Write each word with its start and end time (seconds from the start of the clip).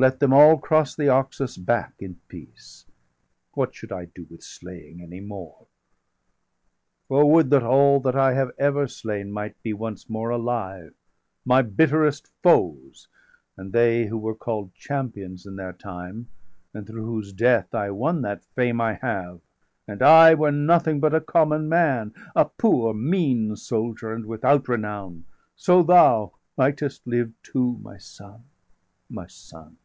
Let 0.00 0.20
them 0.20 0.32
all 0.32 0.58
cross 0.58 0.94
the 0.94 1.08
Oxus 1.08 1.56
back 1.56 1.94
in 1.98 2.20
peace! 2.28 2.86
What 3.54 3.74
should 3.74 3.90
I 3.90 4.04
do 4.04 4.28
with 4.30 4.44
slaying 4.44 5.02
any 5.02 5.18
more? 5.18 5.66
For 7.08 7.28
would 7.32 7.50
that 7.50 7.64
all 7.64 7.98
that 8.02 8.14
I 8.14 8.34
have 8.34 8.52
ever 8.60 8.86
slain 8.86 9.32
Might 9.32 9.60
be 9.64 9.72
once 9.72 10.08
more 10.08 10.30
alive; 10.30 10.94
my 11.44 11.62
bitterest 11.62 12.28
foes, 12.44 13.08
810 13.58 13.64
And 13.64 13.72
they 13.72 14.06
who 14.06 14.18
were 14.18 14.36
call'd 14.36 14.72
champions 14.76 15.44
in 15.46 15.56
their 15.56 15.72
time, 15.72 16.28
And 16.72 16.86
through 16.86 17.04
whose 17.04 17.32
death 17.32 17.74
I 17.74 17.90
won 17.90 18.22
that 18.22 18.44
fame 18.54 18.80
I 18.80 18.92
have 19.02 19.40
And 19.88 20.00
I 20.00 20.32
were 20.32 20.52
nothing 20.52 21.00
but 21.00 21.12
a 21.12 21.20
common 21.20 21.68
man, 21.68 22.14
A 22.36 22.44
poor, 22.44 22.94
mean 22.94 23.56
soldier, 23.56 24.12
and 24.14 24.26
without 24.26 24.68
renown, 24.68 25.24
So 25.56 25.82
thou 25.82 26.34
mightest 26.56 27.04
live 27.04 27.32
too, 27.42 27.78
my 27.82 27.96
son, 27.98 28.44
my 29.10 29.26
son! 29.26 29.76